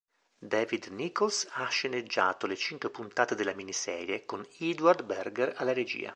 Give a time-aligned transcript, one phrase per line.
[0.39, 6.09] David Nicholls ha sceneggiato le cinque puntate della miniserie, con Edward Berger alla regia.